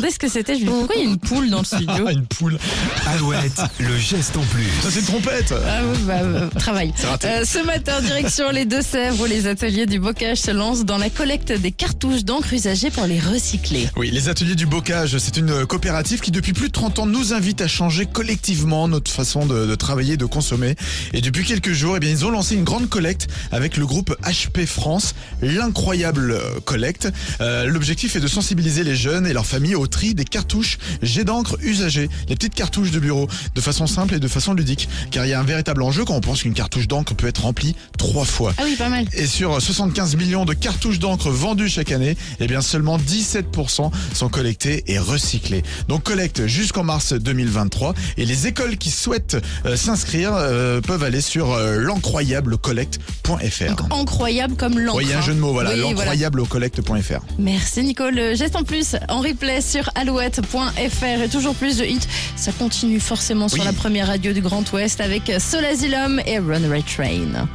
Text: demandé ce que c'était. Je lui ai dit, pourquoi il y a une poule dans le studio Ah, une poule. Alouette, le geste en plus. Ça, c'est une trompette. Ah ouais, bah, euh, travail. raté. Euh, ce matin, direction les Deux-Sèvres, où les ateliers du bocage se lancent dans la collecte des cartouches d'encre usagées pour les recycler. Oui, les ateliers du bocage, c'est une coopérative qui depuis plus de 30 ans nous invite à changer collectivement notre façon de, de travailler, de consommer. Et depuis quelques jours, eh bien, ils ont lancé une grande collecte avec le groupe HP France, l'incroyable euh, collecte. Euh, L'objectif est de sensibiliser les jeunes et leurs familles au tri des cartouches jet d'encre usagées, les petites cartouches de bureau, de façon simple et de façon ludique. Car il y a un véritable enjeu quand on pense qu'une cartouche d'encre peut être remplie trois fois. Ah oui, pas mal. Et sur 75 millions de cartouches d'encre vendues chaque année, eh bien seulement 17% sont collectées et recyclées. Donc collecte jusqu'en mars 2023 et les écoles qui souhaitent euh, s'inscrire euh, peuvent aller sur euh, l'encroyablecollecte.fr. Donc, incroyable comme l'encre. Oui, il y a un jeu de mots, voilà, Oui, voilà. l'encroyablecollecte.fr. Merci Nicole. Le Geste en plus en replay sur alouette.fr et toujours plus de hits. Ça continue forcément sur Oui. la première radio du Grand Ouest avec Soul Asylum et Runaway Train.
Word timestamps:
demandé 0.00 0.12
ce 0.12 0.18
que 0.18 0.28
c'était. 0.28 0.54
Je 0.54 0.60
lui 0.60 0.66
ai 0.66 0.70
dit, 0.70 0.78
pourquoi 0.78 0.96
il 0.96 1.04
y 1.04 1.06
a 1.06 1.10
une 1.10 1.18
poule 1.18 1.50
dans 1.50 1.58
le 1.58 1.64
studio 1.64 2.04
Ah, 2.06 2.12
une 2.12 2.26
poule. 2.26 2.58
Alouette, 3.06 3.60
le 3.78 3.96
geste 3.98 4.36
en 4.36 4.42
plus. 4.42 4.66
Ça, 4.82 4.90
c'est 4.90 5.00
une 5.00 5.06
trompette. 5.06 5.52
Ah 5.66 5.84
ouais, 5.84 5.98
bah, 6.06 6.14
euh, 6.22 6.48
travail. 6.58 6.92
raté. 7.08 7.28
Euh, 7.28 7.44
ce 7.44 7.64
matin, 7.64 8.00
direction 8.00 8.50
les 8.50 8.64
Deux-Sèvres, 8.64 9.20
où 9.22 9.26
les 9.26 9.46
ateliers 9.46 9.86
du 9.86 9.98
bocage 9.98 10.38
se 10.38 10.50
lancent 10.50 10.84
dans 10.84 10.98
la 10.98 11.10
collecte 11.10 11.52
des 11.52 11.72
cartouches 11.72 12.24
d'encre 12.24 12.52
usagées 12.52 12.90
pour 12.90 13.06
les 13.06 13.20
recycler. 13.20 13.88
Oui, 13.96 14.10
les 14.10 14.28
ateliers 14.28 14.54
du 14.54 14.66
bocage, 14.66 15.18
c'est 15.18 15.36
une 15.36 15.66
coopérative 15.66 16.20
qui 16.20 16.30
depuis 16.30 16.52
plus 16.52 16.68
de 16.68 16.72
30 16.72 17.00
ans 17.00 17.06
nous 17.06 17.32
invite 17.32 17.60
à 17.60 17.68
changer 17.68 18.06
collectivement 18.06 18.88
notre 18.88 19.10
façon 19.10 19.46
de, 19.46 19.66
de 19.66 19.74
travailler, 19.74 20.16
de 20.16 20.24
consommer. 20.24 20.76
Et 21.12 21.20
depuis 21.20 21.44
quelques 21.44 21.72
jours, 21.72 21.96
eh 21.96 22.00
bien, 22.00 22.10
ils 22.10 22.24
ont 22.24 22.30
lancé 22.30 22.54
une 22.54 22.64
grande 22.64 22.88
collecte 22.88 23.28
avec 23.52 23.76
le 23.76 23.86
groupe 23.86 24.14
HP 24.24 24.66
France, 24.66 25.14
l'incroyable 25.42 26.32
euh, 26.32 26.60
collecte. 26.64 27.08
Euh, 27.40 27.64
L'objectif 27.66 28.16
est 28.16 28.20
de 28.20 28.26
sensibiliser 28.28 28.84
les 28.84 28.96
jeunes 28.96 29.26
et 29.26 29.32
leurs 29.32 29.46
familles 29.46 29.74
au 29.74 29.86
tri 29.90 30.14
des 30.14 30.24
cartouches 30.24 30.78
jet 31.02 31.24
d'encre 31.24 31.56
usagées, 31.62 32.08
les 32.28 32.34
petites 32.36 32.54
cartouches 32.54 32.90
de 32.90 32.98
bureau, 32.98 33.28
de 33.54 33.60
façon 33.60 33.86
simple 33.86 34.14
et 34.14 34.20
de 34.20 34.28
façon 34.28 34.54
ludique. 34.54 34.88
Car 35.10 35.26
il 35.26 35.30
y 35.30 35.34
a 35.34 35.40
un 35.40 35.44
véritable 35.44 35.82
enjeu 35.82 36.04
quand 36.04 36.14
on 36.14 36.20
pense 36.20 36.42
qu'une 36.42 36.54
cartouche 36.54 36.88
d'encre 36.88 37.14
peut 37.14 37.26
être 37.26 37.42
remplie 37.42 37.74
trois 37.98 38.24
fois. 38.24 38.54
Ah 38.58 38.62
oui, 38.64 38.76
pas 38.76 38.88
mal. 38.88 39.06
Et 39.12 39.26
sur 39.26 39.60
75 39.60 40.16
millions 40.16 40.44
de 40.44 40.54
cartouches 40.54 40.98
d'encre 40.98 41.30
vendues 41.30 41.68
chaque 41.68 41.92
année, 41.92 42.16
eh 42.38 42.46
bien 42.46 42.60
seulement 42.62 42.98
17% 42.98 43.90
sont 44.14 44.28
collectées 44.28 44.84
et 44.86 44.98
recyclées. 44.98 45.62
Donc 45.88 46.04
collecte 46.04 46.46
jusqu'en 46.46 46.84
mars 46.84 47.12
2023 47.12 47.94
et 48.16 48.24
les 48.24 48.46
écoles 48.46 48.76
qui 48.78 48.90
souhaitent 48.90 49.36
euh, 49.66 49.76
s'inscrire 49.76 50.32
euh, 50.34 50.80
peuvent 50.80 51.02
aller 51.02 51.20
sur 51.20 51.52
euh, 51.52 51.76
l'encroyablecollecte.fr. 51.76 53.74
Donc, 53.76 53.92
incroyable 53.92 54.56
comme 54.56 54.78
l'encre. 54.78 54.98
Oui, 54.98 55.04
il 55.06 55.10
y 55.10 55.12
a 55.14 55.18
un 55.18 55.22
jeu 55.22 55.34
de 55.34 55.40
mots, 55.40 55.52
voilà, 55.52 55.70
Oui, 55.70 55.80
voilà. 55.80 55.94
l'encroyablecollecte.fr. 55.94 57.20
Merci 57.38 57.82
Nicole. 57.82 58.14
Le 58.14 58.34
Geste 58.34 58.56
en 58.56 58.64
plus 58.64 58.96
en 59.08 59.20
replay 59.20 59.60
sur 59.60 59.79
alouette.fr 59.94 61.22
et 61.22 61.28
toujours 61.28 61.54
plus 61.54 61.78
de 61.78 61.84
hits. 61.84 62.00
Ça 62.36 62.52
continue 62.52 63.00
forcément 63.00 63.48
sur 63.48 63.60
Oui. 63.60 63.64
la 63.64 63.72
première 63.72 64.06
radio 64.08 64.32
du 64.32 64.40
Grand 64.40 64.70
Ouest 64.72 65.00
avec 65.00 65.30
Soul 65.38 65.64
Asylum 65.64 66.20
et 66.26 66.38
Runaway 66.38 66.82
Train. 66.82 67.46